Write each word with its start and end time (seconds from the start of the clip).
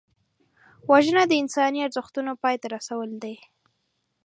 وژنه 0.91 1.23
د 1.27 1.33
انساني 1.41 1.79
ارزښتونو 1.87 2.31
پای 2.41 2.55
ته 2.61 2.67
رسول 2.75 3.09
دي 3.23 3.35